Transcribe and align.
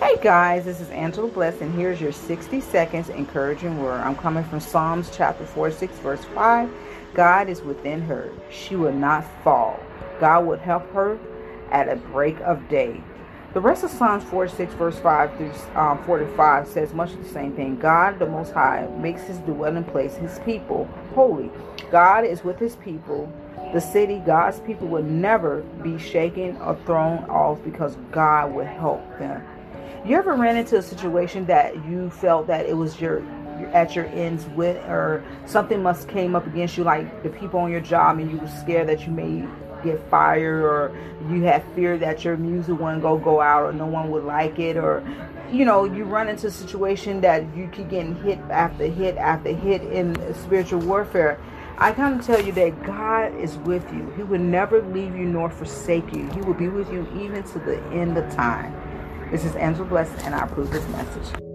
Hey 0.00 0.16
guys, 0.20 0.64
this 0.64 0.80
is 0.80 0.90
Angela 0.90 1.28
Bless, 1.28 1.60
and 1.60 1.72
here's 1.72 2.00
your 2.00 2.10
60 2.10 2.60
seconds 2.60 3.10
encouraging 3.10 3.80
word. 3.80 4.00
I'm 4.00 4.16
coming 4.16 4.42
from 4.42 4.58
Psalms 4.58 5.08
chapter 5.14 5.46
46, 5.46 5.96
verse 5.98 6.24
5. 6.34 6.68
God 7.14 7.48
is 7.48 7.62
within 7.62 8.02
her, 8.02 8.32
she 8.50 8.74
will 8.74 8.92
not 8.92 9.24
fall. 9.44 9.78
God 10.18 10.46
will 10.46 10.58
help 10.58 10.92
her 10.94 11.16
at 11.70 11.88
a 11.88 11.94
break 11.94 12.40
of 12.40 12.68
day. 12.68 13.00
The 13.52 13.60
rest 13.60 13.84
of 13.84 13.90
Psalms 13.90 14.24
46, 14.24 14.74
verse 14.74 14.98
5 14.98 15.36
through 15.36 15.52
um, 15.76 16.02
45 16.02 16.66
says 16.66 16.92
much 16.92 17.12
of 17.12 17.22
the 17.22 17.28
same 17.28 17.54
thing. 17.54 17.76
God, 17.76 18.18
the 18.18 18.26
Most 18.26 18.52
High, 18.52 18.88
makes 18.98 19.22
his 19.22 19.38
dwelling 19.38 19.84
place, 19.84 20.16
his 20.16 20.40
people, 20.40 20.86
holy. 21.14 21.52
God 21.92 22.24
is 22.24 22.42
with 22.42 22.58
his 22.58 22.74
people. 22.76 23.32
The 23.72 23.80
city, 23.80 24.20
God's 24.26 24.58
people 24.60 24.88
will 24.88 25.04
never 25.04 25.60
be 25.84 25.98
shaken 25.98 26.56
or 26.56 26.74
thrown 26.84 27.18
off 27.30 27.62
because 27.62 27.96
God 28.10 28.52
will 28.52 28.64
help 28.64 29.00
them. 29.20 29.44
You 30.04 30.18
ever 30.18 30.34
ran 30.34 30.58
into 30.58 30.76
a 30.76 30.82
situation 30.82 31.46
that 31.46 31.76
you 31.86 32.10
felt 32.10 32.46
that 32.48 32.66
it 32.66 32.74
was 32.74 33.00
your 33.00 33.22
at 33.72 33.96
your 33.96 34.04
ends 34.06 34.44
with 34.48 34.76
or 34.84 35.24
something 35.46 35.82
must 35.82 36.08
came 36.08 36.36
up 36.36 36.46
against 36.46 36.76
you 36.76 36.84
like 36.84 37.22
the 37.22 37.30
people 37.30 37.60
on 37.60 37.70
your 37.70 37.80
job 37.80 38.18
and 38.18 38.30
you 38.30 38.36
were 38.36 38.48
scared 38.48 38.88
that 38.88 39.06
you 39.06 39.12
may 39.12 39.48
get 39.82 39.98
fired 40.10 40.62
or 40.62 40.94
you 41.30 41.42
had 41.44 41.64
fear 41.74 41.96
that 41.96 42.22
your 42.22 42.36
music 42.36 42.78
wouldn't 42.78 43.00
go 43.00 43.16
go 43.16 43.40
out 43.40 43.62
or 43.62 43.72
no 43.72 43.86
one 43.86 44.10
would 44.10 44.24
like 44.24 44.58
it 44.58 44.76
or 44.76 45.02
you 45.50 45.64
know 45.64 45.84
you 45.84 46.04
run 46.04 46.28
into 46.28 46.48
a 46.48 46.50
situation 46.50 47.22
that 47.22 47.42
you 47.56 47.66
keep 47.68 47.88
getting 47.88 48.14
hit 48.22 48.38
after 48.50 48.86
hit 48.86 49.16
after 49.16 49.54
hit 49.54 49.82
in 49.84 50.34
spiritual 50.34 50.80
warfare 50.80 51.40
I 51.78 51.92
come 51.92 52.20
to 52.20 52.26
tell 52.26 52.40
you 52.40 52.52
that 52.52 52.84
God 52.84 53.34
is 53.34 53.56
with 53.58 53.84
you. 53.92 54.08
He 54.14 54.22
will 54.22 54.38
never 54.38 54.80
leave 54.80 55.16
you 55.16 55.24
nor 55.24 55.50
forsake 55.50 56.14
you. 56.14 56.30
He 56.30 56.40
will 56.40 56.54
be 56.54 56.68
with 56.68 56.88
you 56.92 57.04
even 57.16 57.42
to 57.42 57.58
the 57.58 57.82
end 57.86 58.16
of 58.16 58.32
time. 58.32 58.72
This 59.34 59.46
is 59.46 59.56
Angela 59.56 59.84
Blessed, 59.84 60.16
and 60.26 60.32
I 60.32 60.44
approve 60.44 60.70
this 60.70 60.88
message. 60.90 61.53